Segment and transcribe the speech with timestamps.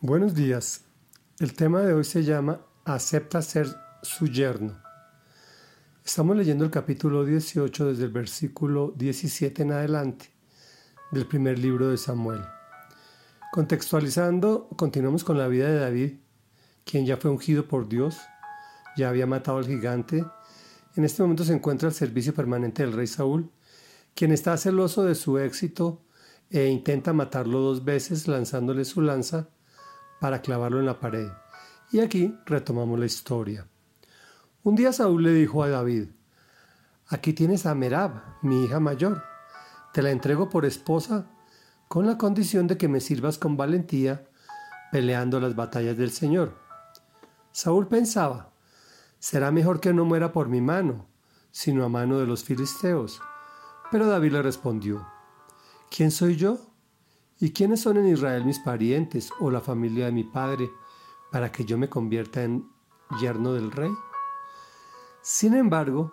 [0.00, 0.84] Buenos días.
[1.40, 3.66] El tema de hoy se llama Acepta ser
[4.00, 4.80] su yerno.
[6.04, 10.26] Estamos leyendo el capítulo 18 desde el versículo 17 en adelante
[11.10, 12.42] del primer libro de Samuel.
[13.50, 16.12] Contextualizando, continuamos con la vida de David,
[16.84, 18.18] quien ya fue ungido por Dios,
[18.96, 20.24] ya había matado al gigante.
[20.94, 23.50] En este momento se encuentra al servicio permanente del rey Saúl,
[24.14, 26.04] quien está celoso de su éxito
[26.50, 29.48] e intenta matarlo dos veces lanzándole su lanza
[30.20, 31.28] para clavarlo en la pared.
[31.90, 33.66] Y aquí retomamos la historia.
[34.62, 36.08] Un día Saúl le dijo a David,
[37.08, 39.22] aquí tienes a Merab, mi hija mayor,
[39.92, 41.26] te la entrego por esposa
[41.88, 44.28] con la condición de que me sirvas con valentía
[44.92, 46.54] peleando las batallas del Señor.
[47.52, 48.52] Saúl pensaba,
[49.18, 51.06] será mejor que no muera por mi mano,
[51.50, 53.20] sino a mano de los filisteos.
[53.90, 55.06] Pero David le respondió,
[55.90, 56.58] ¿quién soy yo?
[57.40, 60.72] ¿Y quiénes son en Israel mis parientes o la familia de mi padre
[61.30, 62.68] para que yo me convierta en
[63.20, 63.92] yerno del rey?
[65.22, 66.12] Sin embargo,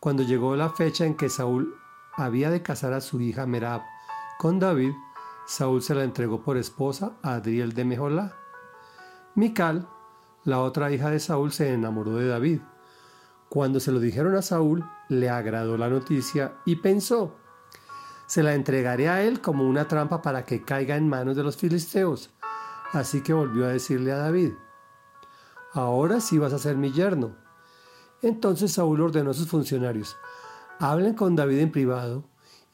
[0.00, 1.74] cuando llegó la fecha en que Saúl
[2.14, 3.82] había de casar a su hija Merab
[4.38, 4.92] con David,
[5.46, 8.36] Saúl se la entregó por esposa a Adriel de Mejolá.
[9.34, 9.88] Mical,
[10.44, 12.60] la otra hija de Saúl, se enamoró de David.
[13.50, 17.36] Cuando se lo dijeron a Saúl, le agradó la noticia y pensó,
[18.32, 21.58] se la entregaré a él como una trampa para que caiga en manos de los
[21.58, 22.30] filisteos.
[22.94, 24.52] Así que volvió a decirle a David,
[25.74, 27.36] ahora sí vas a ser mi yerno.
[28.22, 30.16] Entonces Saúl ordenó a sus funcionarios,
[30.78, 32.24] hablen con David en privado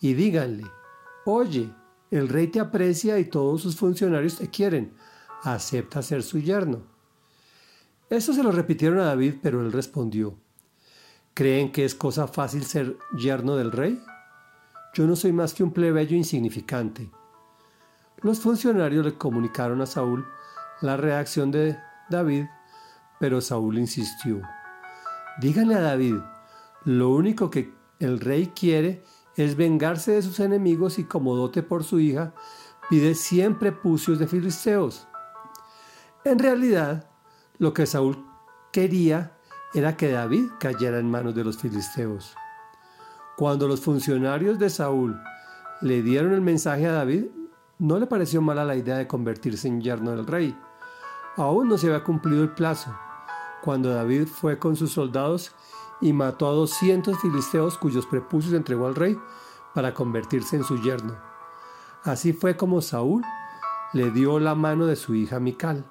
[0.01, 0.63] y díganle,
[1.25, 1.75] oye,
[2.13, 4.95] el rey te aprecia y todos sus funcionarios te quieren,
[5.43, 6.83] acepta ser su yerno.
[8.09, 10.39] Eso se lo repitieron a David, pero él respondió,
[11.35, 14.01] ¿creen que es cosa fácil ser yerno del rey?
[14.95, 17.11] Yo no soy más que un plebeyo insignificante.
[18.21, 20.27] Los funcionarios le comunicaron a Saúl
[20.81, 21.79] la reacción de
[22.11, 22.47] David,
[23.21, 24.41] pero Saúl insistió.
[25.41, 26.17] Díganle a David,
[26.85, 29.05] lo único que el rey quiere
[29.37, 32.35] es vengarse de sus enemigos y como dote por su hija,
[32.91, 35.07] pide siempre pucios de filisteos.
[36.25, 37.09] En realidad,
[37.59, 38.25] lo que Saúl
[38.73, 39.37] quería
[39.75, 42.35] era que David cayera en manos de los filisteos.
[43.39, 45.17] Cuando los funcionarios de Saúl
[45.81, 47.27] le dieron el mensaje a David,
[47.79, 50.59] no le pareció mala la idea de convertirse en yerno del rey.
[51.37, 52.93] Aún no se había cumplido el plazo,
[53.63, 55.55] cuando David fue con sus soldados
[56.01, 59.17] y mató a 200 filisteos cuyos prepucios entregó al rey
[59.73, 61.17] para convertirse en su yerno.
[62.03, 63.23] Así fue como Saúl
[63.93, 65.89] le dio la mano de su hija Mical.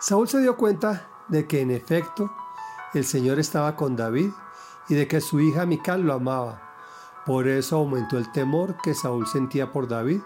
[0.00, 2.32] Saúl se dio cuenta de que en efecto
[2.94, 4.30] el Señor estaba con David
[4.88, 6.62] y de que su hija Mical lo amaba.
[7.26, 10.20] Por eso aumentó el temor que Saúl sentía por David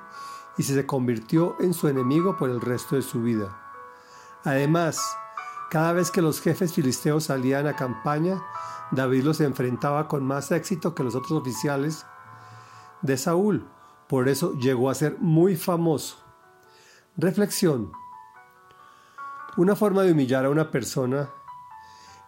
[0.56, 3.59] y se convirtió en su enemigo por el resto de su vida.
[4.45, 5.17] Además,
[5.71, 8.43] cada vez que los jefes filisteos salían a campaña,
[8.91, 12.06] David los enfrentaba con más éxito que los otros oficiales
[13.00, 13.67] de Saúl.
[14.06, 16.19] Por eso llegó a ser muy famoso.
[17.17, 17.93] Reflexión.
[19.56, 21.31] Una forma de humillar a una persona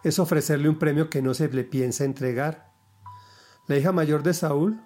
[0.05, 2.71] es ofrecerle un premio que no se le piensa entregar.
[3.65, 4.79] La hija mayor de Saúl,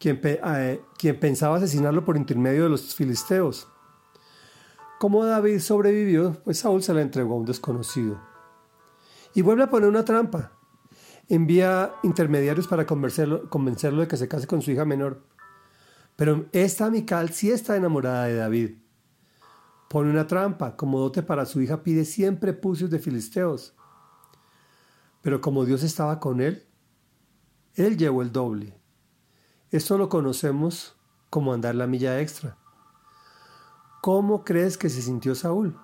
[0.00, 3.68] quien, eh, quien pensaba asesinarlo por intermedio de los filisteos.
[4.98, 8.20] Como David sobrevivió, pues Saúl se la entregó a un desconocido.
[9.34, 10.50] Y vuelve a poner una trampa.
[11.28, 15.22] Envía intermediarios para convencerlo, convencerlo de que se case con su hija menor.
[16.16, 18.70] Pero esta Mical sí está enamorada de David.
[19.88, 23.76] Pone una trampa, como dote para su hija pide siempre pucios de filisteos.
[25.22, 26.68] Pero como Dios estaba con él,
[27.74, 28.78] él llevó el doble.
[29.70, 30.96] Esto lo conocemos
[31.30, 32.58] como andar la milla extra.
[34.02, 35.78] ¿Cómo crees que se sintió Saúl?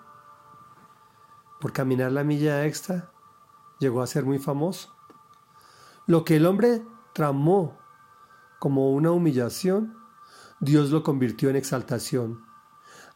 [1.60, 3.10] Por caminar la milla extra
[3.78, 4.94] llegó a ser muy famoso.
[6.06, 6.82] Lo que el hombre
[7.14, 7.78] tramó
[8.58, 9.96] como una humillación,
[10.60, 12.44] Dios lo convirtió en exaltación.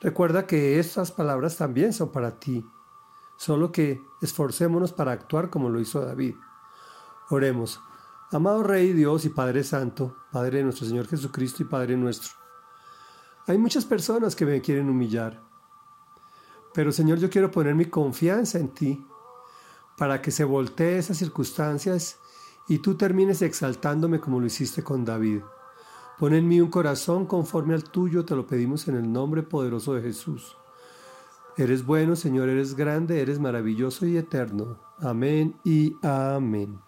[0.01, 2.65] Recuerda que estas palabras también son para ti
[3.43, 6.37] solo que esforcémonos para actuar como lo hizo David.
[7.29, 7.81] Oremos.
[8.31, 12.31] Amado Rey Dios y Padre Santo, Padre de nuestro Señor Jesucristo y Padre nuestro.
[13.49, 15.43] Hay muchas personas que me quieren humillar,
[16.73, 19.05] pero Señor yo quiero poner mi confianza en ti
[19.99, 22.21] para que se voltee esas circunstancias
[22.69, 25.43] y tú termines exaltándome como lo hiciste con David.
[26.17, 29.95] Pon en mí un corazón conforme al tuyo, te lo pedimos en el nombre poderoso
[29.95, 30.57] de Jesús.
[31.57, 34.79] Eres bueno, Señor, eres grande, eres maravilloso y eterno.
[34.99, 36.79] Amén y amén.